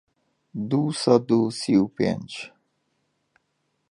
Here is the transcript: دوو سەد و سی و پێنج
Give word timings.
دوو 0.69 0.83
سەد 1.01 1.27
و 1.33 1.41
سی 1.59 1.73
و 1.83 1.85
پێنج 1.95 2.31